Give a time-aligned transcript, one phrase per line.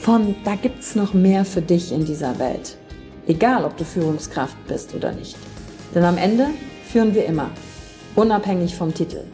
[0.00, 2.76] von da gibt's noch mehr für dich in dieser Welt.
[3.26, 5.36] Egal, ob du Führungskraft bist oder nicht.
[5.94, 6.46] Denn am Ende
[6.86, 7.50] führen wir immer,
[8.14, 9.24] unabhängig vom Titel.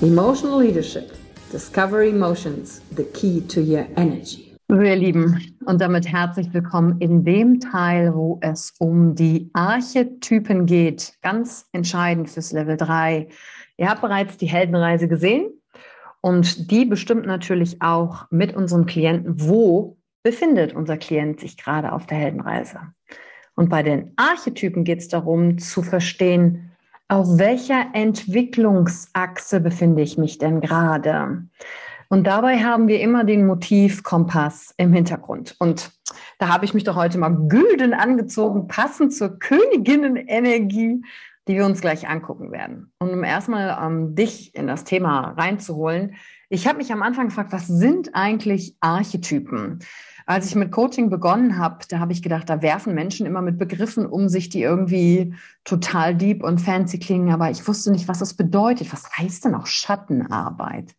[0.00, 1.12] Emotional Leadership.
[1.52, 4.56] Discover Emotions, the key to your energy.
[4.70, 11.12] Ihr Lieben, und damit herzlich willkommen in dem Teil, wo es um die Archetypen geht.
[11.20, 13.28] Ganz entscheidend fürs Level 3.
[13.76, 15.50] Ihr habt bereits die Heldenreise gesehen
[16.22, 22.06] und die bestimmt natürlich auch mit unserem Klienten, wo befindet unser Klient sich gerade auf
[22.06, 22.80] der Heldenreise.
[23.54, 26.72] Und bei den Archetypen geht es darum zu verstehen,
[27.08, 31.42] auf welcher Entwicklungsachse befinde ich mich denn gerade?
[32.08, 35.56] Und dabei haben wir immer den Motivkompass im Hintergrund.
[35.58, 35.92] Und
[36.38, 41.02] da habe ich mich doch heute mal gülden angezogen, passend zur Königinnenenergie,
[41.48, 42.92] die wir uns gleich angucken werden.
[42.98, 46.16] Und um erstmal ähm, dich in das Thema reinzuholen,
[46.48, 49.78] ich habe mich am Anfang gefragt, was sind eigentlich Archetypen?
[50.26, 53.58] Als ich mit Coaching begonnen habe, da habe ich gedacht, da werfen Menschen immer mit
[53.58, 55.34] Begriffen um sich, die irgendwie
[55.64, 58.92] total deep und fancy klingen, aber ich wusste nicht, was das bedeutet.
[58.92, 60.94] Was heißt denn auch Schattenarbeit?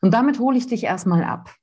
[0.00, 1.54] Und damit hole ich dich erstmal ab.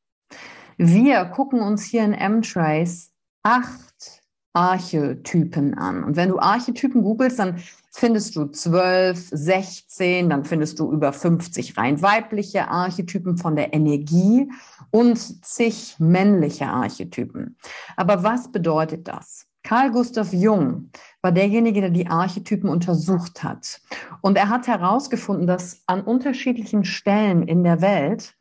[0.78, 3.12] Wir gucken uns hier in M-Trace
[3.44, 4.22] acht
[4.54, 6.04] Archetypen an.
[6.04, 7.58] Und wenn du Archetypen googelst, dann
[7.94, 14.52] findest du 12, 16, dann findest du über 50 rein weibliche Archetypen von der Energie
[14.92, 17.56] und zig männliche Archetypen.
[17.96, 19.46] Aber was bedeutet das?
[19.64, 20.90] Carl Gustav Jung
[21.22, 23.80] war derjenige, der die Archetypen untersucht hat.
[24.22, 28.36] Und er hat herausgefunden, dass an unterschiedlichen Stellen in der Welt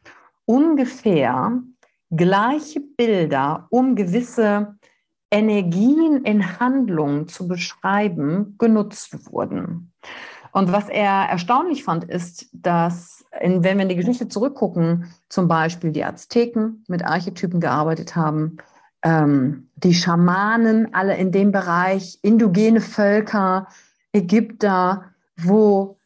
[0.46, 1.62] ungefähr
[2.10, 4.76] gleiche Bilder um gewisse
[5.32, 9.92] Energien in Handlungen zu beschreiben, genutzt wurden.
[10.52, 15.48] Und was er erstaunlich fand, ist, dass, in, wenn wir in die Geschichte zurückgucken, zum
[15.48, 18.58] Beispiel die Azteken mit Archetypen gearbeitet haben,
[19.02, 23.68] ähm, die Schamanen, alle in dem Bereich, indogene Völker,
[24.12, 25.06] Ägypter,
[25.38, 25.96] wo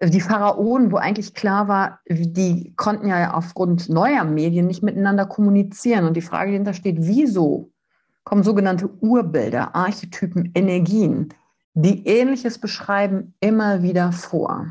[0.00, 6.06] die Pharaonen, wo eigentlich klar war, die konnten ja aufgrund neuer Medien nicht miteinander kommunizieren.
[6.06, 7.72] Und die Frage, die steht, wieso
[8.28, 11.30] kommen sogenannte Urbilder, Archetypen, Energien,
[11.72, 14.70] die Ähnliches beschreiben, immer wieder vor.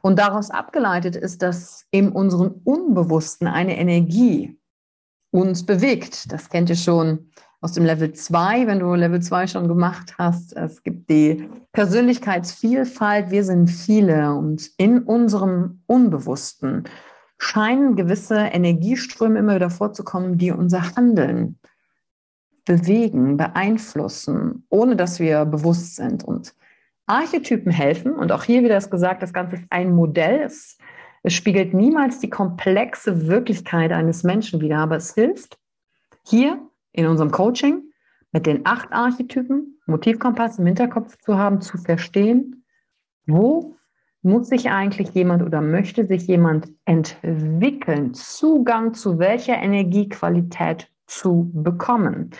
[0.00, 4.58] Und daraus abgeleitet ist, dass in unserem Unbewussten eine Energie
[5.30, 6.32] uns bewegt.
[6.32, 7.30] Das kennt ihr schon
[7.60, 10.56] aus dem Level 2, wenn du Level 2 schon gemacht hast.
[10.56, 13.30] Es gibt die Persönlichkeitsvielfalt.
[13.30, 16.84] Wir sind viele und in unserem Unbewussten
[17.36, 21.58] scheinen gewisse Energieströme immer wieder vorzukommen, die unser Handeln
[22.66, 26.22] bewegen, beeinflussen, ohne dass wir bewusst sind.
[26.22, 26.54] Und
[27.06, 30.42] Archetypen helfen, und auch hier wieder ist gesagt, das Ganze ist ein Modell.
[30.42, 30.76] Es,
[31.22, 35.58] es spiegelt niemals die komplexe Wirklichkeit eines Menschen wider, aber es hilft,
[36.26, 36.60] hier
[36.92, 37.82] in unserem Coaching
[38.32, 42.64] mit den acht Archetypen, Motivkompass im Hinterkopf zu haben, zu verstehen,
[43.26, 43.76] wo
[44.22, 52.30] muss sich eigentlich jemand oder möchte sich jemand entwickeln, Zugang zu welcher Energiequalität zu bekommen.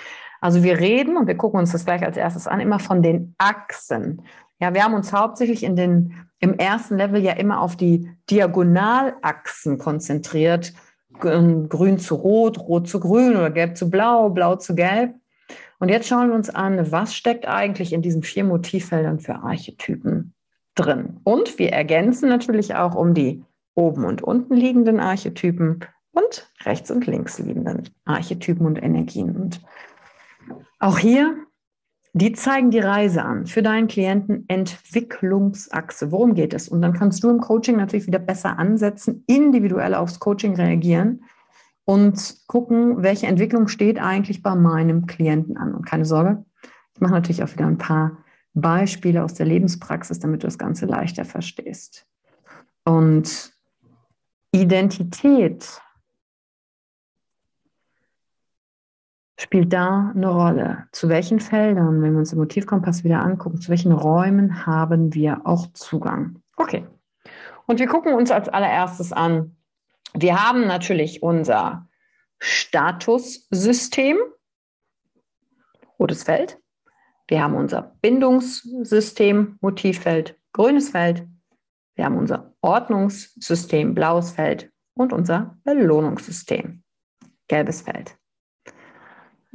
[0.41, 3.35] Also wir reden, und wir gucken uns das gleich als erstes an, immer von den
[3.39, 4.23] Achsen.
[4.61, 9.79] Ja, wir haben uns hauptsächlich in den, im ersten Level ja immer auf die Diagonalachsen
[9.79, 10.73] konzentriert.
[11.19, 15.15] Grün zu rot, rot zu grün oder gelb zu blau, blau zu gelb.
[15.79, 20.35] Und jetzt schauen wir uns an, was steckt eigentlich in diesen vier Motivfeldern für Archetypen
[20.75, 21.21] drin.
[21.25, 23.43] Und wir ergänzen natürlich auch um die
[23.75, 25.81] oben und unten liegenden Archetypen
[26.17, 29.37] und rechts und links liegenden Archetypen und Energien.
[29.37, 29.61] Und
[30.79, 31.37] auch hier,
[32.15, 36.11] die zeigen die Reise an für deinen Klienten Entwicklungsachse.
[36.11, 36.69] Worum geht es?
[36.69, 41.25] Und dann kannst du im Coaching natürlich wieder besser ansetzen, individuell aufs Coaching reagieren
[41.85, 45.75] und gucken, welche Entwicklung steht eigentlich bei meinem Klienten an.
[45.75, 46.45] Und keine Sorge,
[46.95, 48.25] ich mache natürlich auch wieder ein paar
[48.55, 52.07] Beispiele aus der Lebenspraxis, damit du das Ganze leichter verstehst.
[52.85, 53.53] Und
[54.53, 55.83] Identität
[59.39, 60.87] spielt da eine Rolle.
[60.93, 65.43] Zu welchen Feldern, wenn wir uns den Motivkompass wieder angucken, zu welchen Räumen haben wir
[65.45, 66.43] auch Zugang?
[66.57, 66.87] Okay.
[67.67, 69.57] Und wir gucken uns als allererstes an,
[70.15, 71.89] wir haben natürlich unser
[72.39, 74.17] Statussystem,
[75.99, 76.59] rotes Feld.
[77.29, 81.27] Wir haben unser Bindungssystem, Motivfeld, grünes Feld.
[81.97, 86.83] Wir haben unser Ordnungssystem, blaues Feld und unser Belohnungssystem,
[87.49, 88.17] gelbes Feld.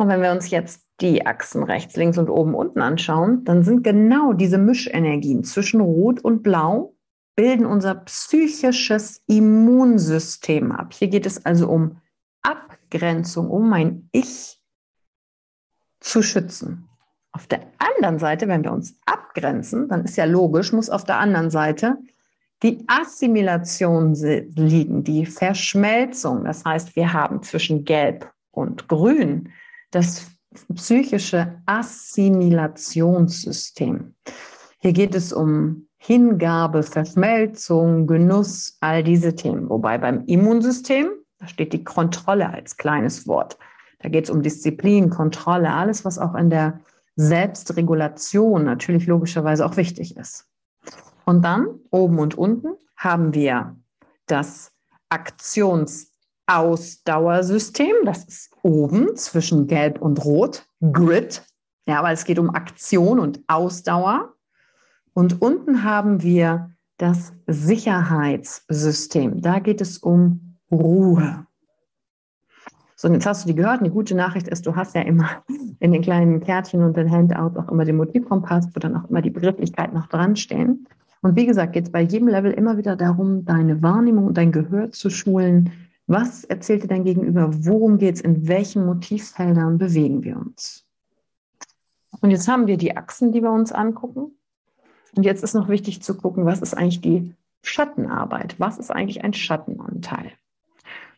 [0.01, 3.83] Und wenn wir uns jetzt die Achsen rechts, links und oben, unten anschauen, dann sind
[3.83, 6.95] genau diese Mischenergien zwischen Rot und Blau
[7.35, 10.95] bilden unser psychisches Immunsystem ab.
[10.95, 12.01] Hier geht es also um
[12.41, 14.59] Abgrenzung, um mein Ich
[15.99, 16.89] zu schützen.
[17.31, 21.19] Auf der anderen Seite, wenn wir uns abgrenzen, dann ist ja logisch, muss auf der
[21.19, 21.99] anderen Seite
[22.63, 26.43] die Assimilation liegen, die Verschmelzung.
[26.43, 29.49] Das heißt, wir haben zwischen Gelb und Grün
[29.91, 30.31] das
[30.75, 34.15] psychische Assimilationssystem.
[34.79, 39.69] Hier geht es um Hingabe, Verschmelzung, Genuss, all diese Themen.
[39.69, 43.59] Wobei beim Immunsystem, da steht die Kontrolle als kleines Wort.
[43.99, 46.79] Da geht es um Disziplin, Kontrolle, alles, was auch in der
[47.15, 50.47] Selbstregulation natürlich logischerweise auch wichtig ist.
[51.25, 53.75] Und dann oben und unten haben wir
[54.25, 54.71] das
[56.51, 57.95] Aktionsausdauersystem.
[58.05, 61.43] Das ist oben zwischen Gelb und Rot, Grid.
[61.87, 64.33] Ja, weil es geht um Aktion und Ausdauer.
[65.13, 69.41] Und unten haben wir das Sicherheitssystem.
[69.41, 71.45] Da geht es um Ruhe.
[72.95, 73.79] So, und jetzt hast du die gehört.
[73.79, 75.43] Und die gute Nachricht ist, du hast ja immer
[75.79, 79.23] in den kleinen Kärtchen und den Handouts auch immer den Motivkompass, wo dann auch immer
[79.23, 80.87] die Begrifflichkeiten noch dran stehen.
[81.23, 84.51] Und wie gesagt, geht es bei jedem Level immer wieder darum, deine Wahrnehmung und dein
[84.51, 85.71] Gehör zu schulen.
[86.11, 87.49] Was erzählt dir dein Gegenüber?
[87.65, 88.21] Worum geht es?
[88.21, 90.85] In welchen Motivfeldern bewegen wir uns?
[92.19, 94.37] Und jetzt haben wir die Achsen, die wir uns angucken.
[95.15, 98.55] Und jetzt ist noch wichtig zu gucken, was ist eigentlich die Schattenarbeit?
[98.57, 100.33] Was ist eigentlich ein Schattenanteil?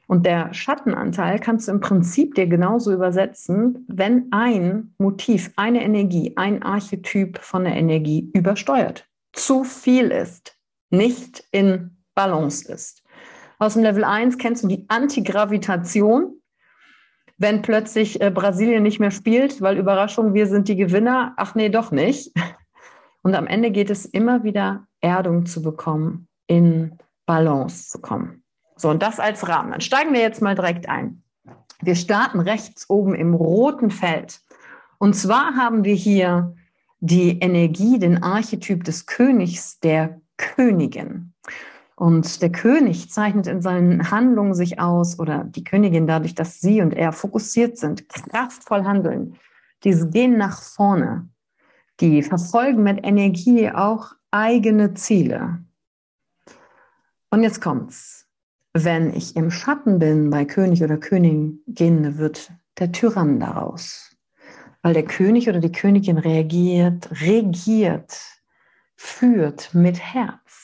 [0.06, 6.34] Und der Schattenanteil kannst du im Prinzip dir genauso übersetzen, wenn ein Motiv, eine Energie,
[6.36, 10.56] ein Archetyp von der Energie übersteuert, zu viel ist,
[10.92, 13.03] nicht in Balance ist.
[13.64, 16.36] Aus dem Level 1 kennst du die Antigravitation.
[17.38, 21.70] Wenn plötzlich äh, Brasilien nicht mehr spielt, weil Überraschung, wir sind die Gewinner, ach nee,
[21.70, 22.34] doch nicht.
[23.22, 28.44] Und am Ende geht es immer wieder, Erdung zu bekommen, in Balance zu kommen.
[28.76, 29.72] So, und das als Rahmen.
[29.72, 31.24] Dann steigen wir jetzt mal direkt ein.
[31.82, 34.42] Wir starten rechts oben im roten Feld.
[34.98, 36.54] Und zwar haben wir hier
[37.00, 41.33] die Energie, den Archetyp des Königs, der Königin.
[42.04, 46.82] Und der König zeichnet in seinen Handlungen sich aus oder die Königin dadurch, dass sie
[46.82, 49.38] und er fokussiert sind, kraftvoll handeln.
[49.86, 51.30] Diese gehen nach vorne.
[52.02, 55.64] Die verfolgen mit Energie auch eigene Ziele.
[57.30, 58.28] Und jetzt kommt's.
[58.74, 64.14] Wenn ich im Schatten bin bei König oder Königin, wird der Tyrann daraus.
[64.82, 68.20] Weil der König oder die Königin reagiert, regiert,
[68.98, 70.63] führt mit Herz.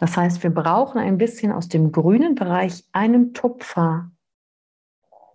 [0.00, 4.10] Das heißt, wir brauchen ein bisschen aus dem grünen Bereich einen Tupfer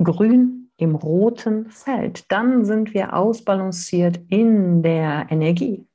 [0.03, 2.29] grün im roten Feld.
[2.31, 5.87] Dann sind wir ausbalanciert in der Energie.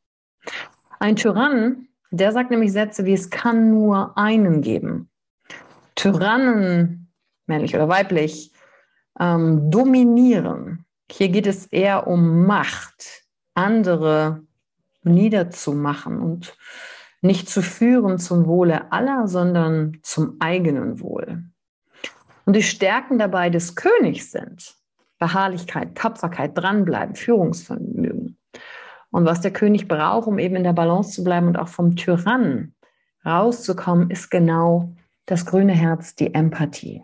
[1.00, 5.10] Ein Tyrann, der sagt nämlich Sätze wie es kann nur einen geben.
[5.96, 7.12] Tyrannen,
[7.46, 8.52] männlich oder weiblich,
[9.18, 10.84] ähm, dominieren.
[11.10, 13.24] Hier geht es eher um Macht,
[13.54, 14.44] andere
[15.02, 16.56] niederzumachen und
[17.22, 21.44] nicht zu führen zum Wohle aller, sondern zum eigenen Wohl.
[22.46, 24.74] Und die Stärken dabei des Königs sind
[25.18, 28.38] Beharrlichkeit, Tapferkeit, dranbleiben, Führungsvermögen.
[29.10, 31.96] Und was der König braucht, um eben in der Balance zu bleiben und auch vom
[31.96, 32.74] Tyrannen
[33.24, 34.94] rauszukommen, ist genau
[35.26, 37.02] das grüne Herz, die Empathie.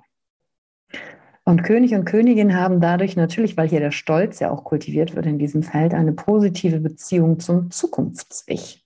[1.44, 5.26] Und König und Königin haben dadurch natürlich, weil hier der Stolz ja auch kultiviert wird
[5.26, 8.85] in diesem Feld, eine positive Beziehung zum Zukunfts-Ich.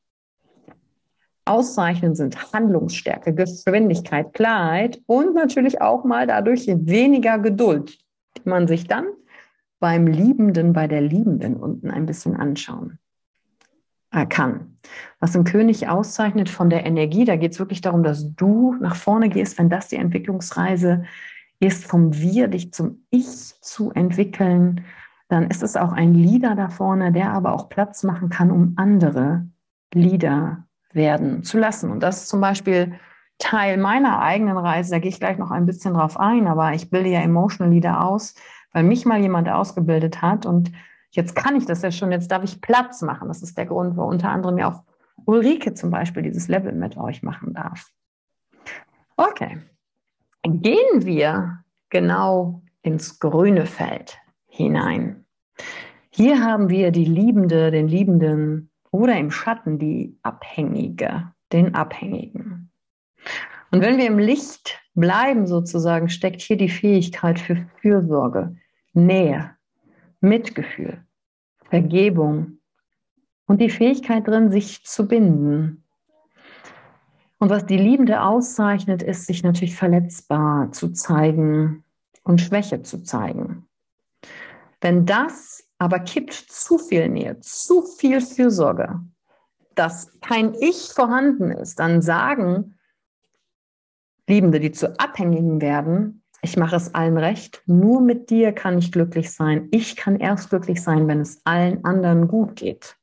[1.50, 7.99] Auszeichnen, sind Handlungsstärke, Geschwindigkeit, Klarheit und natürlich auch mal dadurch weniger Geduld,
[8.38, 9.07] die man sich dann
[9.80, 12.99] beim Liebenden, bei der Liebenden unten ein bisschen anschauen
[14.12, 14.78] äh, kann.
[15.19, 18.97] Was ein König auszeichnet von der Energie, da geht es wirklich darum, dass du nach
[18.97, 21.04] vorne gehst, wenn das die Entwicklungsreise
[21.59, 23.26] ist, vom Wir dich zum Ich
[23.61, 24.85] zu entwickeln,
[25.28, 28.75] dann ist es auch ein Leader da vorne, der aber auch Platz machen kann, um
[28.76, 29.47] andere
[29.92, 31.90] Leader werden zu lassen.
[31.90, 32.94] Und das ist zum Beispiel
[33.38, 34.92] Teil meiner eigenen Reise.
[34.92, 38.04] Da gehe ich gleich noch ein bisschen drauf ein, aber ich bilde ja Emotional Leader
[38.04, 38.35] aus,
[38.73, 40.70] weil mich mal jemand ausgebildet hat und
[41.11, 43.28] jetzt kann ich das ja schon, jetzt darf ich Platz machen.
[43.28, 44.82] Das ist der Grund, wo unter anderem ja auch
[45.25, 47.90] Ulrike zum Beispiel dieses Level mit euch machen darf.
[49.16, 49.59] Okay,
[50.42, 55.26] gehen wir genau ins grüne Feld hinein.
[56.11, 62.70] Hier haben wir die Liebende, den Liebenden oder im Schatten die Abhängige, den Abhängigen.
[63.70, 68.56] Und wenn wir im Licht bleiben sozusagen, steckt hier die Fähigkeit für Fürsorge,
[68.92, 69.56] Nähe,
[70.20, 71.04] Mitgefühl,
[71.68, 72.59] Vergebung
[73.47, 75.85] und die Fähigkeit drin, sich zu binden.
[77.38, 81.85] Und was die Liebende auszeichnet, ist, sich natürlich verletzbar zu zeigen
[82.23, 83.66] und Schwäche zu zeigen.
[84.80, 89.01] Wenn das aber kippt zu viel Nähe, zu viel Fürsorge,
[89.75, 92.79] dass kein Ich vorhanden ist, dann sagen
[94.29, 98.93] Liebende, die zu Abhängigen werden, ich mache es allen recht, nur mit dir kann ich
[98.93, 99.69] glücklich sein.
[99.73, 102.97] Ich kann erst glücklich sein, wenn es allen anderen gut geht.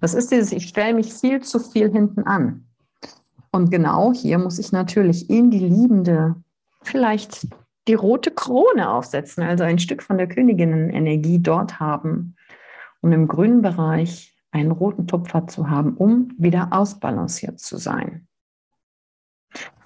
[0.00, 2.66] Das ist dieses, ich stelle mich viel zu viel hinten an.
[3.50, 6.36] Und genau hier muss ich natürlich in die Liebende
[6.82, 7.48] vielleicht
[7.88, 12.36] die rote Krone aufsetzen, also ein Stück von der Königinnenenergie dort haben
[13.00, 18.26] und im grünen Bereich einen roten Tupfer zu haben, um wieder ausbalanciert zu sein.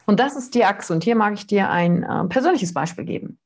[0.06, 0.92] Und das ist die Achse.
[0.92, 3.38] Und hier mag ich dir ein äh, persönliches Beispiel geben.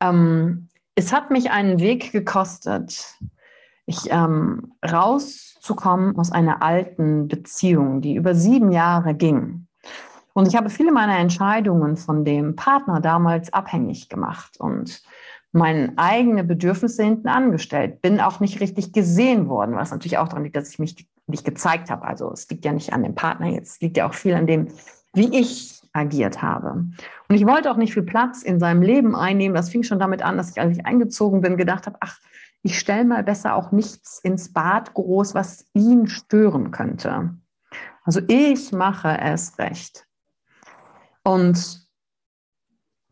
[0.00, 3.16] Ähm, es hat mich einen Weg gekostet,
[3.86, 9.66] ich, ähm, rauszukommen aus einer alten Beziehung, die über sieben Jahre ging.
[10.34, 15.02] Und ich habe viele meiner Entscheidungen von dem Partner damals abhängig gemacht und
[15.52, 18.02] meine eigenen Bedürfnisse hinten angestellt.
[18.02, 21.44] Bin auch nicht richtig gesehen worden, was natürlich auch daran liegt, dass ich mich nicht
[21.44, 22.04] gezeigt habe.
[22.04, 24.48] Also es liegt ja nicht an dem Partner jetzt, es liegt ja auch viel an
[24.48, 24.68] dem,
[25.14, 26.84] wie ich agiert habe.
[27.28, 29.54] Und ich wollte auch nicht viel Platz in seinem Leben einnehmen.
[29.54, 32.18] Das fing schon damit an, dass ich, als ich eingezogen bin, gedacht habe, ach,
[32.62, 37.36] ich stelle mal besser auch nichts ins Bad groß, was ihn stören könnte.
[38.02, 40.06] Also ich mache es recht.
[41.24, 41.84] Und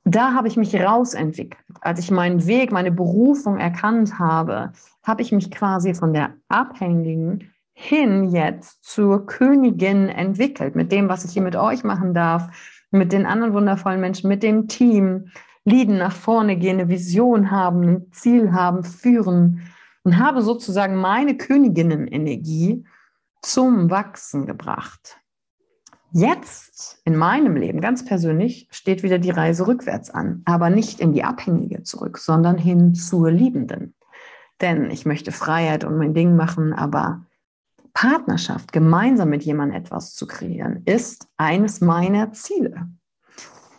[0.04, 1.64] da habe ich mich rausentwickelt.
[1.80, 7.52] Als ich meinen Weg, meine Berufung erkannt habe, habe ich mich quasi von der Abhängigen
[7.72, 12.48] hin jetzt zur Königin entwickelt, mit dem, was ich hier mit euch machen darf,
[12.90, 15.30] mit den anderen wundervollen Menschen, mit dem Team,
[15.64, 19.62] Lieden nach vorne gehen, eine Vision haben, ein Ziel haben, führen
[20.02, 22.84] und habe sozusagen meine Königinnenenergie
[23.42, 25.21] zum Wachsen gebracht.
[26.14, 31.14] Jetzt in meinem Leben ganz persönlich steht wieder die Reise rückwärts an, aber nicht in
[31.14, 33.94] die Abhängige zurück, sondern hin zur Liebenden.
[34.60, 37.24] Denn ich möchte Freiheit und mein Ding machen, aber
[37.94, 42.88] Partnerschaft, gemeinsam mit jemandem etwas zu kreieren, ist eines meiner Ziele.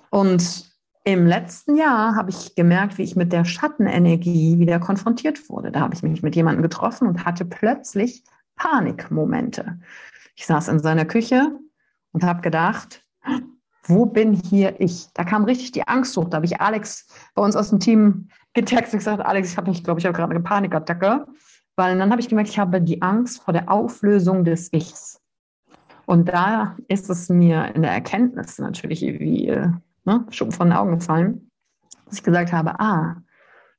[0.10, 0.72] Und
[1.04, 5.72] im letzten Jahr habe ich gemerkt, wie ich mit der Schattenenergie wieder konfrontiert wurde.
[5.72, 8.24] Da habe ich mich mit jemandem getroffen und hatte plötzlich
[8.56, 9.80] Panikmomente.
[10.36, 11.60] Ich saß in seiner Küche
[12.14, 13.04] und habe gedacht,
[13.86, 15.08] wo bin hier ich?
[15.14, 16.30] Da kam richtig die Angst hoch.
[16.30, 19.70] Da habe ich Alex bei uns aus dem Team getextet und gesagt, Alex, ich habe
[19.70, 21.26] mich, glaube ich, habe gerade eine Panikattacke.
[21.76, 25.20] Weil dann habe ich gemerkt, ich habe die Angst vor der Auflösung des Ichs.
[26.06, 29.70] Und da ist es mir in der Erkenntnis natürlich wie äh,
[30.06, 31.50] ne, schon von den Augen gefallen,
[32.06, 33.18] dass ich gesagt habe, ah,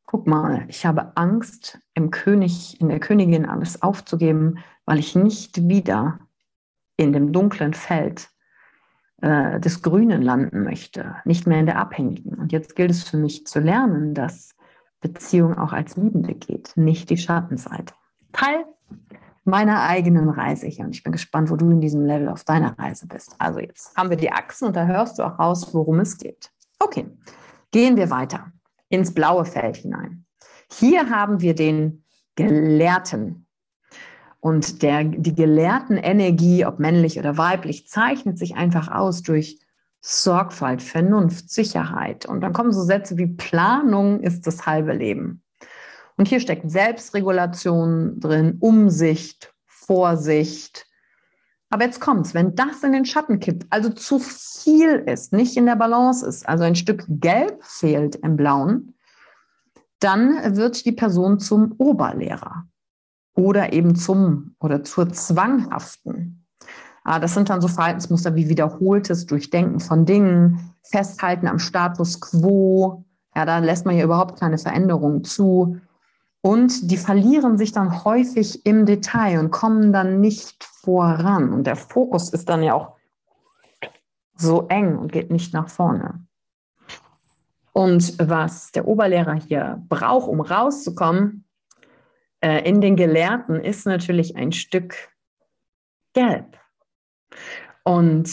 [0.06, 5.68] guck mal, ich habe Angst, im König, in der Königin alles aufzugeben, weil ich nicht
[5.68, 6.18] wieder
[6.96, 8.28] in dem dunklen Feld
[9.22, 12.34] äh, des Grünen landen möchte, nicht mehr in der Abhängigen.
[12.34, 14.54] Und jetzt gilt es für mich zu lernen, dass
[15.00, 17.94] Beziehung auch als Liebende geht, nicht die Schattenseite.
[18.32, 18.64] Teil
[19.44, 20.84] meiner eigenen Reise hier.
[20.84, 23.34] Und ich bin gespannt, wo du in diesem Level auf deiner Reise bist.
[23.38, 26.50] Also jetzt haben wir die Achsen und da hörst du auch raus, worum es geht.
[26.78, 27.06] Okay,
[27.70, 28.50] gehen wir weiter
[28.88, 30.24] ins blaue Feld hinein.
[30.70, 32.04] Hier haben wir den
[32.36, 33.43] Gelehrten.
[34.44, 39.58] Und der, die gelehrten Energie, ob männlich oder weiblich, zeichnet sich einfach aus durch
[40.02, 42.26] Sorgfalt, Vernunft, Sicherheit.
[42.26, 45.42] Und dann kommen so Sätze wie Planung ist das halbe Leben.
[46.18, 50.84] Und hier steckt Selbstregulation drin, Umsicht, Vorsicht,
[51.70, 55.64] Aber jetzt kommt's, wenn das in den Schatten kippt, also zu viel ist, nicht in
[55.64, 58.94] der Balance ist, also ein Stück Gelb fehlt im Blauen,
[60.00, 62.66] dann wird die Person zum Oberlehrer
[63.34, 66.44] oder eben zum oder zur Zwanghaften.
[67.04, 73.04] Ah, das sind dann so Verhaltensmuster wie wiederholtes Durchdenken von Dingen, Festhalten am Status quo.
[73.36, 75.78] Ja, da lässt man ja überhaupt keine Veränderungen zu.
[76.40, 81.52] Und die verlieren sich dann häufig im Detail und kommen dann nicht voran.
[81.52, 82.96] Und der Fokus ist dann ja auch
[84.36, 86.24] so eng und geht nicht nach vorne.
[87.72, 91.43] Und was der Oberlehrer hier braucht, um rauszukommen,
[92.44, 94.94] äh, in den Gelehrten, ist natürlich ein Stück
[96.12, 96.58] Gelb.
[97.84, 98.30] Und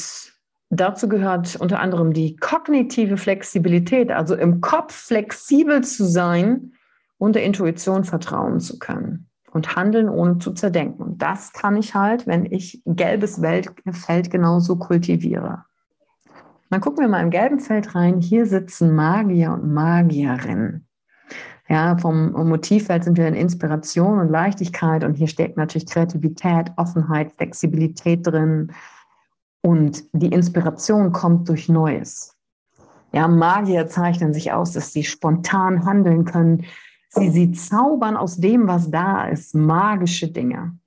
[0.69, 6.73] dazu gehört unter anderem die kognitive Flexibilität, also im Kopf flexibel zu sein
[7.17, 11.03] und der Intuition vertrauen zu können und handeln ohne zu zerdenken.
[11.03, 13.39] Und das kann ich halt, wenn ich gelbes
[13.91, 15.63] Feld genauso kultiviere.
[16.69, 18.19] Dann gucken wir mal im gelben Feld rein.
[18.19, 20.87] Hier sitzen Magier und Magierinnen.
[21.71, 27.31] Ja, vom Motivfeld sind wir in Inspiration und Leichtigkeit und hier steckt natürlich Kreativität, Offenheit,
[27.37, 28.73] Flexibilität drin
[29.61, 32.35] und die Inspiration kommt durch Neues.
[33.13, 36.65] Ja, Magier zeichnen sich aus, dass sie spontan handeln können.
[37.07, 40.77] Sie, sie zaubern aus dem, was da ist, magische Dinge.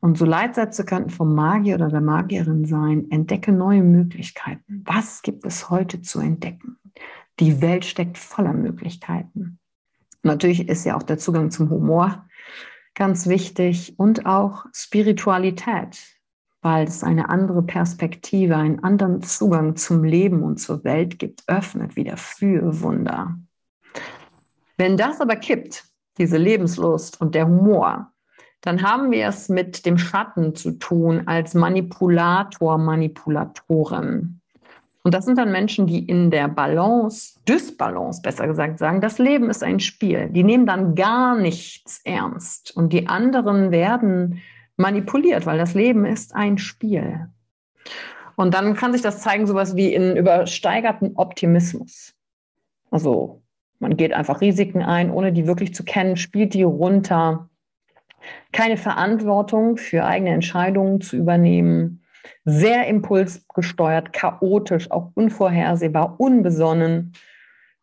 [0.00, 4.82] Und so Leitsätze könnten vom Magier oder der Magierin sein, entdecke neue Möglichkeiten.
[4.84, 6.76] Was gibt es heute zu entdecken?
[7.38, 9.60] Die Welt steckt voller Möglichkeiten.
[10.26, 12.26] Natürlich ist ja auch der Zugang zum Humor
[12.94, 15.98] ganz wichtig und auch Spiritualität,
[16.62, 21.94] weil es eine andere Perspektive, einen anderen Zugang zum Leben und zur Welt gibt, öffnet
[21.96, 23.36] wieder für Wunder.
[24.76, 25.84] Wenn das aber kippt,
[26.18, 28.12] diese Lebenslust und der Humor,
[28.62, 34.40] dann haben wir es mit dem Schatten zu tun als Manipulator, Manipulatorin.
[35.06, 39.48] Und das sind dann Menschen, die in der Balance, Dysbalance besser gesagt, sagen, das Leben
[39.50, 40.30] ist ein Spiel.
[40.30, 42.76] Die nehmen dann gar nichts ernst.
[42.76, 44.42] Und die anderen werden
[44.76, 47.28] manipuliert, weil das Leben ist ein Spiel.
[48.34, 52.12] Und dann kann sich das zeigen, sowas wie in übersteigerten Optimismus.
[52.90, 53.44] Also
[53.78, 57.48] man geht einfach Risiken ein, ohne die wirklich zu kennen, spielt die runter
[58.50, 62.02] keine Verantwortung für eigene Entscheidungen zu übernehmen,
[62.44, 67.12] sehr impulsgesteuert, chaotisch, auch unvorhersehbar, unbesonnen.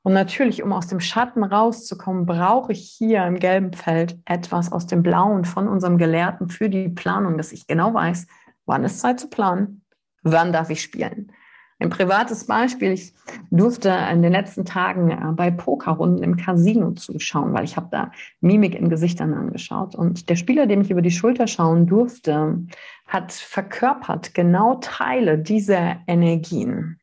[0.04, 4.86] Und natürlich, um aus dem Schatten rauszukommen, brauche ich hier im gelben Feld etwas aus
[4.86, 8.28] dem Blauen von unserem Gelehrten für die Planung, dass ich genau weiß,
[8.66, 9.86] wann ist Zeit zu planen,
[10.24, 11.32] wann darf ich spielen.
[11.80, 13.14] Ein privates Beispiel, ich
[13.52, 18.12] durfte in den letzten Tagen äh, bei Pokerrunden im Casino zuschauen, weil ich habe da
[18.42, 19.96] Mimik in Gesichtern angeschaut.
[19.96, 22.60] Und der Spieler, dem ich über die Schulter schauen durfte,
[23.08, 27.00] hat verkörpert genau Teile dieser Energien.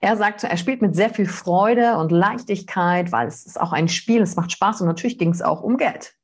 [0.00, 3.88] Er sagt, er spielt mit sehr viel Freude und Leichtigkeit, weil es ist auch ein
[3.88, 6.14] Spiel, es macht Spaß und natürlich ging es auch um Geld.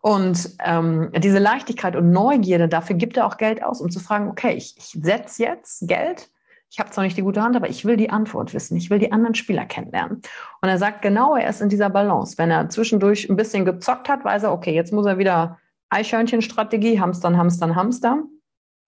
[0.00, 4.28] Und ähm, diese Leichtigkeit und Neugierde, dafür gibt er auch Geld aus, um zu fragen,
[4.28, 6.30] okay, ich, ich setze jetzt Geld
[6.72, 8.78] ich habe zwar nicht die gute Hand, aber ich will die Antwort wissen.
[8.78, 10.22] Ich will die anderen Spieler kennenlernen.
[10.62, 12.38] Und er sagt genau, er ist in dieser Balance.
[12.38, 15.58] Wenn er zwischendurch ein bisschen gezockt hat, weiß er, okay, jetzt muss er wieder
[15.90, 18.22] Eichhörnchenstrategie, Hamstern, Hamstern, Hamster.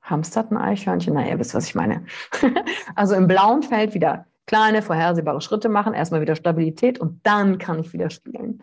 [0.01, 1.13] Hamstert ein Eichhörnchen?
[1.13, 2.07] Na, ihr wisst, was ich meine.
[2.95, 7.79] also im blauen Feld wieder kleine, vorhersehbare Schritte machen, erstmal wieder Stabilität und dann kann
[7.79, 8.63] ich wieder spielen.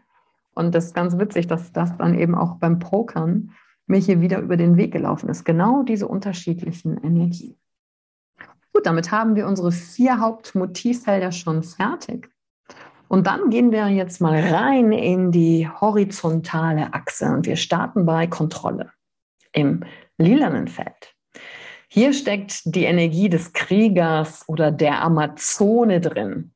[0.55, 3.51] Und das ist ganz witzig, dass das dann eben auch beim Pokern
[3.85, 5.45] mir hier wieder über den Weg gelaufen ist.
[5.45, 7.60] Genau diese unterschiedlichen Energien.
[8.73, 12.29] Gut, damit haben wir unsere vier Hauptmotivfelder schon fertig.
[13.07, 18.27] Und dann gehen wir jetzt mal rein in die horizontale Achse und wir starten bei
[18.27, 18.91] Kontrolle
[19.51, 19.83] im
[20.17, 21.13] lilanen Feld.
[21.89, 26.53] Hier steckt die Energie des Kriegers oder der Amazone drin.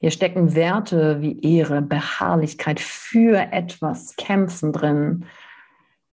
[0.00, 5.24] Hier stecken Werte wie Ehre, Beharrlichkeit, für etwas kämpfen drin.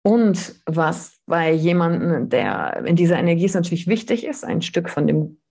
[0.08, 5.06] Und was bei jemandem, der in dieser Energie ist, natürlich wichtig ist, ein Stück von
[5.06, 5.42] dem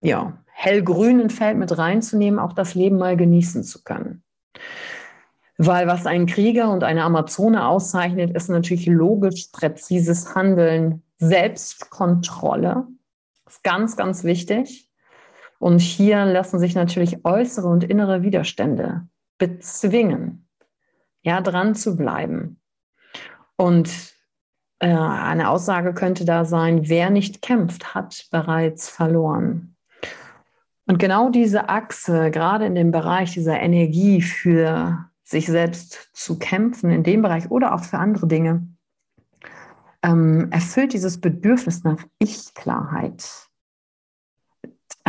[0.00, 4.22] ja, hellgrünen Feld mit reinzunehmen, auch das Leben mal genießen zu können.
[5.58, 12.86] Weil was einen Krieger und eine Amazone auszeichnet, ist natürlich logisch präzises Handeln, Selbstkontrolle.
[13.46, 14.88] Ist ganz, ganz wichtig.
[15.58, 20.48] Und hier lassen sich natürlich äußere und innere Widerstände bezwingen,
[21.20, 22.57] ja, dran zu bleiben.
[23.58, 24.14] Und
[24.78, 29.76] äh, eine Aussage könnte da sein, wer nicht kämpft, hat bereits verloren.
[30.86, 36.90] Und genau diese Achse, gerade in dem Bereich dieser Energie für sich selbst zu kämpfen,
[36.90, 38.78] in dem Bereich oder auch für andere Dinge, äh,
[40.02, 43.47] ähm, erfüllt dieses Bedürfnis nach Ich-Klarheit.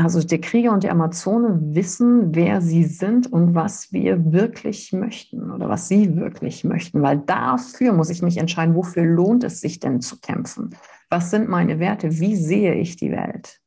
[0.01, 5.51] Also der Krieger und die Amazone wissen, wer sie sind und was wir wirklich möchten
[5.51, 9.81] oder was sie wirklich möchten, weil dafür muss ich mich entscheiden, wofür lohnt es sich
[9.81, 10.73] denn zu kämpfen?
[11.09, 12.17] Was sind meine Werte?
[12.17, 13.59] Wie sehe ich die Welt?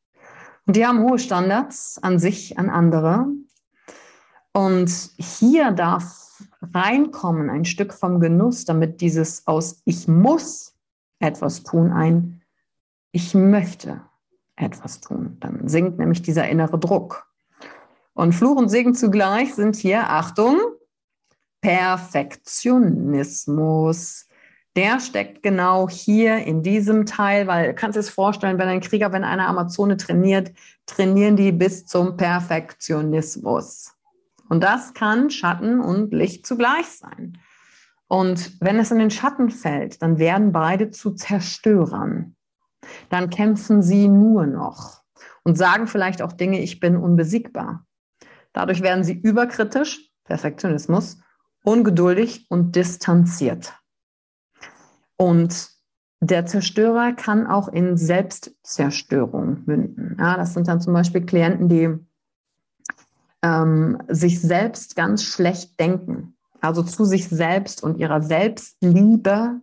[0.66, 3.26] Und die haben hohe Standards an sich, an andere.
[4.54, 10.74] Und hier darf reinkommen ein Stück vom Genuss, damit dieses aus ich muss
[11.18, 12.40] etwas tun ein
[13.14, 14.00] ich möchte
[14.56, 15.36] etwas tun.
[15.40, 17.26] Dann sinkt nämlich dieser innere Druck.
[18.14, 20.58] Und Fluch und Segen zugleich sind hier, Achtung,
[21.62, 24.28] Perfektionismus.
[24.76, 28.80] Der steckt genau hier in diesem Teil, weil du kannst dir das vorstellen, wenn ein
[28.80, 30.52] Krieger, wenn eine Amazone trainiert,
[30.86, 33.94] trainieren die bis zum Perfektionismus.
[34.48, 37.38] Und das kann Schatten und Licht zugleich sein.
[38.08, 42.36] Und wenn es in den Schatten fällt, dann werden beide zu Zerstörern
[43.08, 45.02] dann kämpfen sie nur noch
[45.44, 47.86] und sagen vielleicht auch Dinge, ich bin unbesiegbar.
[48.52, 51.18] Dadurch werden sie überkritisch, Perfektionismus,
[51.64, 53.74] ungeduldig und distanziert.
[55.16, 55.70] Und
[56.20, 60.16] der Zerstörer kann auch in Selbstzerstörung münden.
[60.18, 61.98] Ja, das sind dann zum Beispiel Klienten, die
[63.42, 69.60] ähm, sich selbst ganz schlecht denken, also zu sich selbst und ihrer Selbstliebe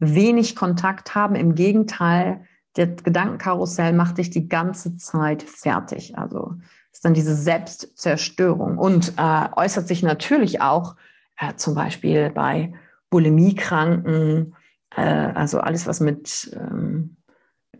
[0.00, 1.36] wenig Kontakt haben.
[1.36, 2.44] Im Gegenteil,
[2.76, 6.16] der Gedankenkarussell macht dich die ganze Zeit fertig.
[6.16, 6.54] Also
[6.92, 10.96] ist dann diese Selbstzerstörung und äh, äußert sich natürlich auch
[11.38, 12.72] äh, zum Beispiel bei
[13.10, 14.54] Bulimiekranken,
[14.94, 17.16] äh, also alles, was mit ähm,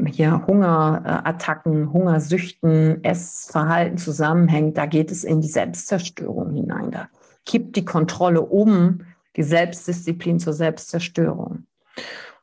[0.06, 6.90] hier Hungerattacken, Hungersüchten, Essverhalten zusammenhängt, da geht es in die Selbstzerstörung hinein.
[6.90, 7.08] Da
[7.44, 9.02] kippt die Kontrolle um,
[9.36, 11.66] die Selbstdisziplin zur Selbstzerstörung.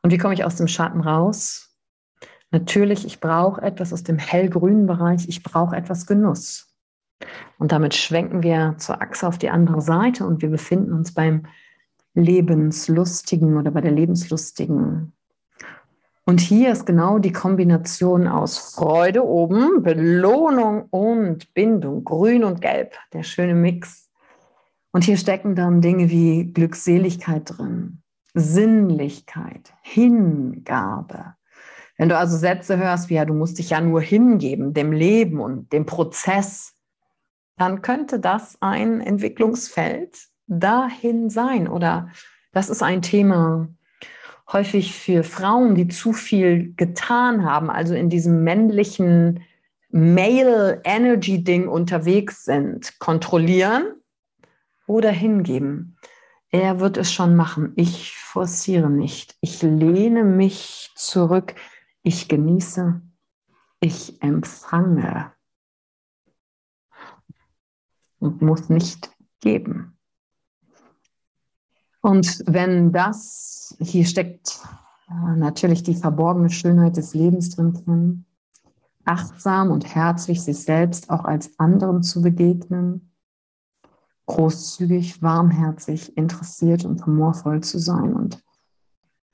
[0.02, 1.67] Und wie komme ich aus dem Schatten raus?
[2.50, 6.74] Natürlich, ich brauche etwas aus dem hellgrünen Bereich, ich brauche etwas Genuss.
[7.58, 11.46] Und damit schwenken wir zur Achse auf die andere Seite und wir befinden uns beim
[12.14, 15.12] Lebenslustigen oder bei der Lebenslustigen.
[16.24, 22.96] Und hier ist genau die Kombination aus Freude oben, Belohnung und Bindung, grün und gelb,
[23.12, 24.10] der schöne Mix.
[24.92, 28.02] Und hier stecken dann Dinge wie Glückseligkeit drin,
[28.34, 31.34] Sinnlichkeit, Hingabe,
[31.98, 35.40] wenn du also Sätze hörst wie, ja, du musst dich ja nur hingeben, dem Leben
[35.40, 36.74] und dem Prozess,
[37.56, 41.68] dann könnte das ein Entwicklungsfeld dahin sein.
[41.68, 42.08] Oder
[42.52, 43.68] das ist ein Thema
[44.50, 49.42] häufig für Frauen, die zu viel getan haben, also in diesem männlichen
[49.90, 53.94] Male Energy Ding unterwegs sind, kontrollieren
[54.86, 55.96] oder hingeben.
[56.50, 57.72] Er wird es schon machen.
[57.76, 59.36] Ich forciere nicht.
[59.40, 61.54] Ich lehne mich zurück.
[62.02, 63.00] Ich genieße,
[63.80, 65.32] ich empfange
[68.18, 69.98] und muss nicht geben.
[72.00, 74.60] Und wenn das, hier steckt
[75.08, 78.24] äh, natürlich die verborgene Schönheit des Lebens drin,
[79.04, 83.12] achtsam und herzlich sich selbst auch als anderen zu begegnen,
[84.26, 88.44] großzügig, warmherzig, interessiert und humorvoll zu sein und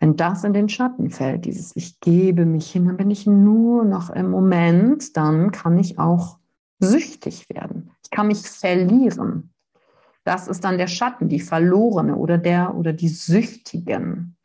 [0.04, 3.86] wenn das in den Schatten fällt, dieses Ich gebe mich hin, dann bin ich nur
[3.86, 6.36] noch im Moment, dann kann ich auch
[6.78, 7.90] süchtig werden.
[8.02, 9.54] Ich kann mich verlieren.
[10.22, 14.36] Das ist dann der Schatten, die Verlorene oder der oder die Süchtigen.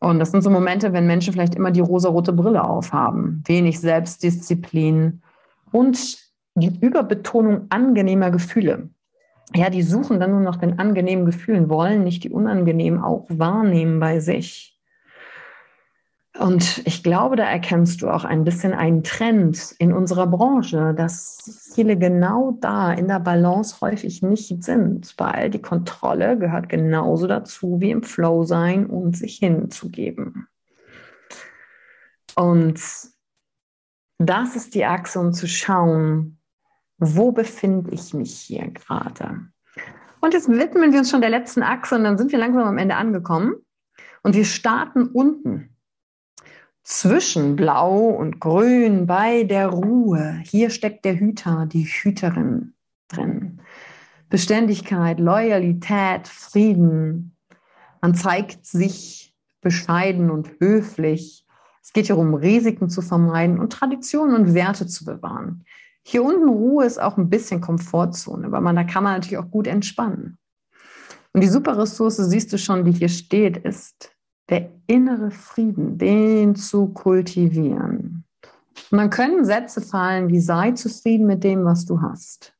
[0.00, 5.22] Und das sind so Momente, wenn Menschen vielleicht immer die rosarote Brille aufhaben, wenig Selbstdisziplin
[5.70, 6.18] und
[6.56, 8.90] die Überbetonung angenehmer Gefühle
[9.54, 13.98] ja, die suchen dann nur nach den angenehmen Gefühlen, wollen nicht die unangenehmen auch wahrnehmen
[14.00, 14.80] bei sich.
[16.38, 21.70] Und ich glaube, da erkennst du auch ein bisschen einen Trend in unserer Branche, dass
[21.74, 27.80] viele genau da in der Balance häufig nicht sind, weil die Kontrolle gehört genauso dazu
[27.80, 30.46] wie im Flow sein und sich hinzugeben.
[32.36, 32.80] Und
[34.18, 36.39] das ist die Achse, um zu schauen,
[37.00, 39.40] wo befinde ich mich hier gerade?
[40.20, 42.78] Und jetzt widmen wir uns schon der letzten Achse und dann sind wir langsam am
[42.78, 43.54] Ende angekommen.
[44.22, 45.74] Und wir starten unten
[46.82, 50.40] zwischen Blau und Grün bei der Ruhe.
[50.44, 52.74] Hier steckt der Hüter, die Hüterin
[53.08, 53.60] drin.
[54.28, 57.36] Beständigkeit, Loyalität, Frieden.
[58.02, 61.46] Man zeigt sich bescheiden und höflich.
[61.82, 65.64] Es geht hier um Risiken zu vermeiden und Traditionen und Werte zu bewahren.
[66.02, 69.50] Hier unten Ruhe ist auch ein bisschen Komfortzone, weil man, da kann man natürlich auch
[69.50, 70.38] gut entspannen.
[71.32, 74.12] Und die super Ressource, siehst du schon, die hier steht, ist
[74.48, 78.24] der innere Frieden, den zu kultivieren.
[78.90, 82.54] Und dann können Sätze fallen wie sei zufrieden mit dem, was du hast.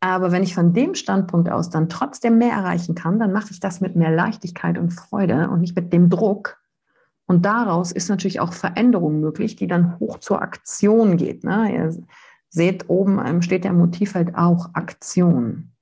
[0.00, 3.60] Aber wenn ich von dem Standpunkt aus dann trotzdem mehr erreichen kann, dann mache ich
[3.60, 6.58] das mit mehr Leichtigkeit und Freude und nicht mit dem Druck.
[7.26, 11.44] Und daraus ist natürlich auch Veränderung möglich, die dann hoch zur Aktion geht.
[11.44, 11.94] Ne?
[12.54, 15.72] Seht, oben ähm, steht der Motivfeld auch Aktion.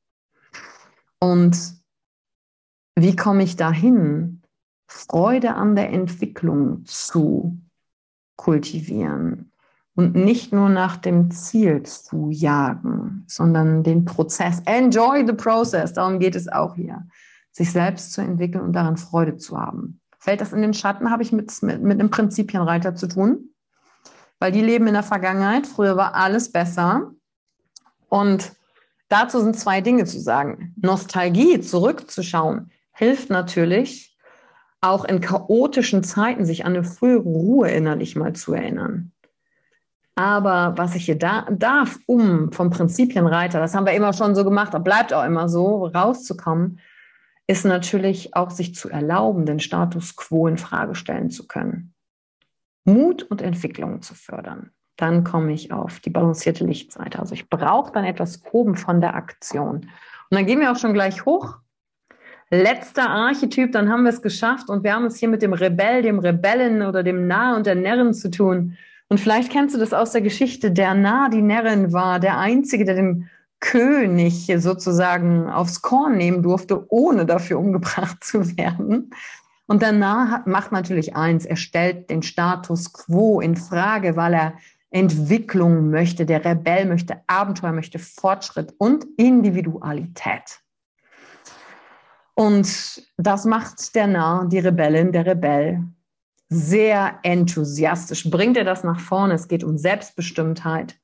[1.19, 1.75] Und
[2.97, 4.43] wie komme ich dahin,
[4.87, 7.59] Freude an der Entwicklung zu
[8.37, 9.51] kultivieren?
[10.01, 14.63] und nicht nur nach dem Ziel zu jagen, sondern den Prozess.
[14.65, 15.93] Enjoy the process.
[15.93, 17.07] Darum geht es auch hier.
[17.53, 20.01] Sich selbst zu entwickeln und daran Freude zu haben.
[20.19, 23.51] Fällt das in den Schatten, habe ich mit, mit, mit einem Prinzipienreiter zu tun,
[24.41, 25.69] weil die leben in der Vergangenheit.
[25.69, 27.13] Früher war alles besser.
[28.09, 28.53] Und
[29.09, 30.75] dazu sind zwei Dinge zu sagen.
[30.81, 34.17] Nostalgie, zurückzuschauen, hilft natürlich,
[34.81, 39.13] auch in chaotischen Zeiten sich an eine frühere Ruhe innerlich mal zu erinnern.
[40.17, 44.43] Aber was ich hier da, darf, um vom Prinzipienreiter, das haben wir immer schon so
[44.43, 46.81] gemacht, das bleibt auch immer so, rauszukommen,
[47.47, 51.95] ist natürlich auch sich zu erlauben, den Status quo in Frage stellen zu können.
[52.85, 54.71] Mut und Entwicklung zu fördern.
[54.97, 57.19] Dann komme ich auf die balancierte Lichtseite.
[57.19, 59.77] Also ich brauche dann etwas oben von der Aktion.
[59.77, 61.57] Und dann gehen wir auch schon gleich hoch.
[62.51, 66.03] Letzter Archetyp, dann haben wir es geschafft und wir haben es hier mit dem Rebell,
[66.03, 68.77] dem Rebellen oder dem Narr und der Närrin zu tun.
[69.09, 70.71] Und vielleicht kennst du das aus der Geschichte.
[70.71, 73.29] Der Narr, die Närrin, war der Einzige, der den
[73.61, 79.11] König sozusagen aufs Korn nehmen durfte, ohne dafür umgebracht zu werden.
[79.71, 84.55] Und Narr macht natürlich eins, er stellt den Status quo in Frage, weil er
[84.91, 90.59] Entwicklung möchte, der Rebell möchte Abenteuer, möchte Fortschritt und Individualität.
[92.35, 95.85] Und das macht der Narr, die Rebellin, der Rebell
[96.49, 98.29] sehr enthusiastisch.
[98.29, 99.35] Bringt er das nach vorne?
[99.35, 100.99] Es geht um Selbstbestimmtheit,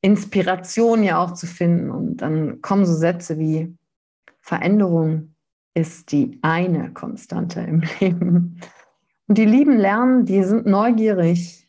[0.00, 1.92] Inspiration ja auch zu finden.
[1.92, 3.76] Und dann kommen so Sätze wie
[4.40, 5.35] Veränderung
[5.76, 8.60] ist die eine Konstante im Leben.
[9.28, 11.68] Und die Lieben lernen, die sind neugierig.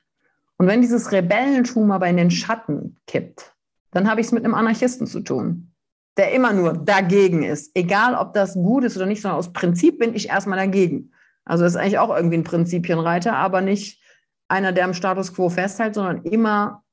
[0.57, 3.53] Und wenn dieses Rebellentum aber in den Schatten kippt,
[3.91, 5.73] dann habe ich es mit einem Anarchisten zu tun,
[6.15, 7.71] der immer nur dagegen ist.
[7.75, 11.11] Egal, ob das gut ist oder nicht, sondern aus Prinzip bin ich erstmal dagegen.
[11.43, 14.01] Also ist eigentlich auch irgendwie ein Prinzipienreiter, aber nicht
[14.47, 16.83] einer, der am Status quo festhält, sondern immer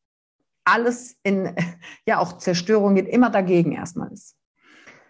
[0.65, 1.55] alles in,
[2.07, 4.37] ja, auch Zerstörung geht immer dagegen erstmal ist.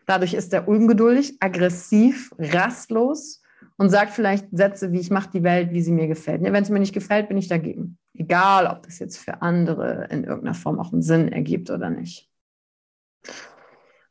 [0.06, 3.42] Dadurch ist er ungeduldig, aggressiv, rastlos
[3.76, 6.42] und sagt vielleicht Sätze wie, ich mache die Welt, wie sie mir gefällt.
[6.42, 7.98] Ja, Wenn es mir nicht gefällt, bin ich dagegen.
[8.12, 12.30] Egal, ob das jetzt für andere in irgendeiner Form auch einen Sinn ergibt oder nicht.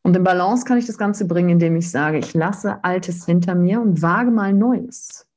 [0.02, 3.56] Und in Balance kann ich das Ganze bringen, indem ich sage, ich lasse Altes hinter
[3.56, 5.28] mir und wage mal Neues.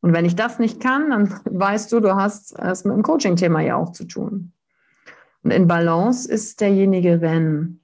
[0.00, 3.60] Und wenn ich das nicht kann, dann weißt du, du hast es mit dem Coaching-Thema
[3.62, 4.52] ja auch zu tun.
[5.42, 7.80] Und in Balance ist derjenige, wenn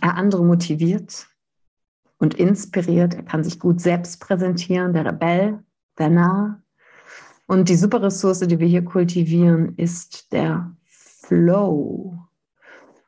[0.00, 1.26] er andere motiviert
[2.18, 5.58] und inspiriert, er kann sich gut selbst präsentieren, der Rebell,
[5.98, 6.62] der Nah.
[7.46, 12.18] Und die super Ressource, die wir hier kultivieren, ist der Flow.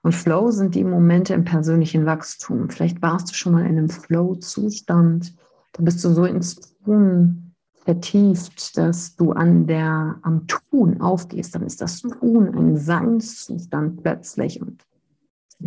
[0.03, 2.68] Und Flow sind die Momente im persönlichen Wachstum.
[2.68, 5.35] Vielleicht warst du schon mal in einem Flow-Zustand.
[5.73, 11.55] Da bist du so ins Tun vertieft, dass du an der, am Tun aufgehst.
[11.55, 14.61] Dann ist das Tun ein Seinszustand plötzlich.
[14.61, 14.85] Und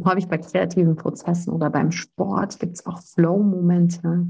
[0.06, 4.28] häufig bei kreativen Prozessen oder beim Sport gibt es auch Flow-Momente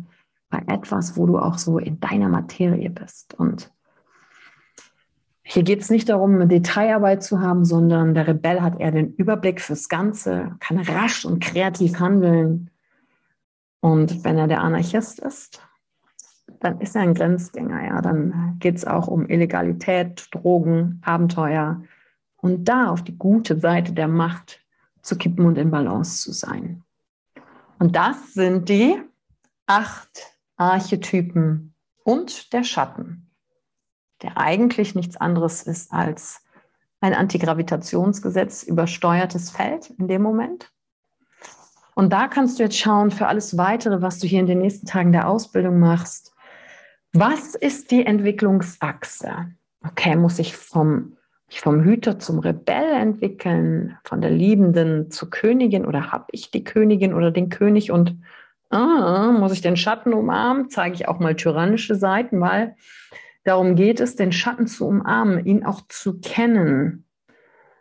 [0.49, 3.33] bei etwas, wo du auch so in deiner Materie bist.
[3.35, 3.71] Und
[5.43, 9.61] hier geht es nicht darum, Detailarbeit zu haben, sondern der Rebell hat eher den Überblick
[9.61, 12.69] fürs Ganze, kann rasch und kreativ handeln.
[13.79, 15.61] Und wenn er der Anarchist ist,
[16.59, 17.85] dann ist er ein Grenzgänger.
[17.85, 21.81] Ja, dann geht es auch um Illegalität, Drogen, Abenteuer
[22.37, 24.61] und da auf die gute Seite der Macht
[25.07, 26.83] zu kippen und in Balance zu sein.
[27.79, 29.01] Und das sind die
[29.65, 33.27] acht Archetypen und der Schatten
[34.21, 36.41] der eigentlich nichts anderes ist als
[36.99, 40.71] ein Antigravitationsgesetz übersteuertes Feld in dem Moment.
[41.93, 44.87] Und da kannst du jetzt schauen für alles weitere, was du hier in den nächsten
[44.87, 46.33] Tagen der Ausbildung machst.
[47.13, 49.51] Was ist die Entwicklungsachse?
[49.83, 51.16] Okay, muss ich vom,
[51.49, 56.63] ich vom Hüter zum Rebell entwickeln, von der Liebenden zur Königin oder habe ich die
[56.63, 58.17] Königin oder den König und
[58.69, 60.69] ah, muss ich den Schatten umarmen?
[60.69, 62.75] Zeige ich auch mal tyrannische Seiten, weil
[63.47, 67.05] Darum geht es, den Schatten zu umarmen, ihn auch zu kennen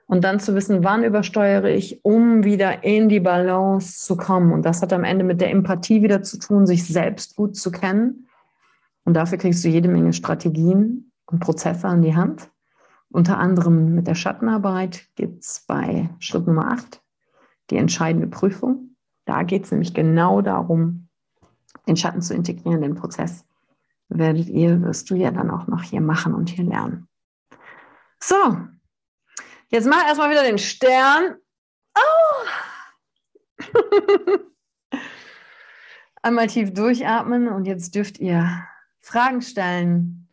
[0.06, 4.52] und dann zu wissen, wann übersteuere ich, um wieder in die Balance zu kommen.
[4.52, 7.72] Und das hat am Ende mit der Empathie wieder zu tun, sich selbst gut zu
[7.72, 8.28] kennen
[9.04, 12.48] Und dafür kriegst du jede Menge Strategien und Prozesse an die Hand.
[13.10, 17.00] Unter anderem mit der Schattenarbeit gibt es bei Schritt Nummer 8
[17.70, 18.96] die entscheidende Prüfung.
[19.24, 21.08] Da geht es nämlich genau darum,
[21.86, 23.44] den Schatten zu integrieren, den Prozess
[24.08, 27.08] werdet ihr, wirst du ja dann auch noch hier machen und hier lernen.
[28.22, 28.58] So,
[29.68, 31.36] jetzt mach erstmal wieder den Stern.
[31.96, 32.46] Oh.
[36.22, 38.64] Einmal tief durchatmen und jetzt dürft ihr
[39.00, 40.28] Fragen stellen,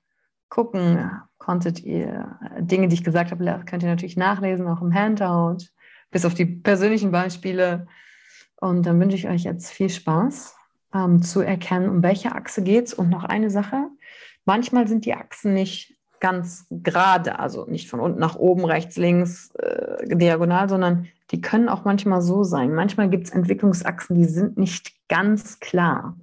[0.50, 5.66] gucken, konntet ihr Dinge, die ich gesagt habe, könnt ihr natürlich nachlesen, auch im Handout,
[6.10, 7.88] bis auf die persönlichen Beispiele.
[8.56, 10.56] Und dann wünsche ich euch jetzt viel Spaß
[10.96, 12.94] ähm, zu erkennen, um welche Achse geht es.
[12.94, 13.90] Und noch eine Sache,
[14.46, 19.54] manchmal sind die Achsen nicht ganz gerade, also nicht von unten nach oben, rechts, links,
[19.56, 22.74] äh, diagonal, sondern die können auch manchmal so sein.
[22.74, 26.16] Manchmal gibt es Entwicklungsachsen, die sind nicht ganz klar.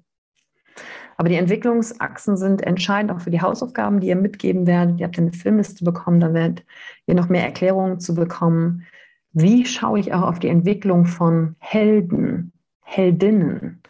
[1.21, 4.99] Aber die Entwicklungsachsen sind entscheidend auch für die Hausaufgaben, die ihr mitgeben werdet.
[4.99, 6.65] Ihr habt eine Filmliste bekommen, da werdet
[7.05, 8.87] ihr noch mehr Erklärungen zu bekommen.
[9.35, 13.83] Wie schaue ich auch auf die Entwicklung von Helden, Heldinnen?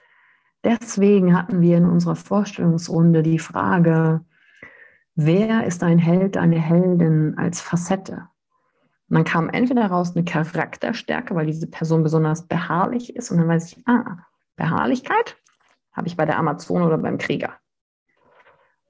[0.65, 4.23] Deswegen hatten wir in unserer Vorstellungsrunde die Frage,
[5.15, 8.25] wer ist ein Held, eine Heldin als Facette?
[9.09, 13.31] Und dann kam entweder raus eine Charakterstärke, weil diese Person besonders beharrlich ist.
[13.31, 14.19] Und dann weiß ich, ah,
[14.57, 15.37] Beharrlichkeit
[15.93, 17.55] habe ich bei der Amazon oder beim Krieger.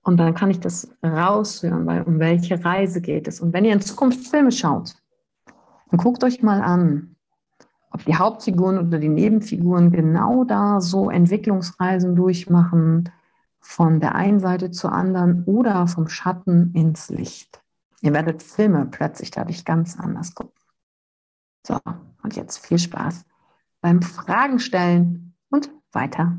[0.03, 3.41] Und dann kann ich das raushören, weil um welche Reise geht es.
[3.41, 4.95] Und wenn ihr in Zukunft Filme schaut,
[5.91, 7.17] dann guckt euch mal an,
[7.91, 13.11] ob die Hauptfiguren oder die Nebenfiguren genau da so Entwicklungsreisen durchmachen,
[13.59, 17.63] von der einen Seite zur anderen oder vom Schatten ins Licht.
[18.01, 20.59] Ihr werdet Filme plötzlich dadurch ganz anders gucken.
[21.67, 21.79] So,
[22.23, 23.27] und jetzt viel Spaß
[23.83, 26.39] beim Fragen stellen und weiter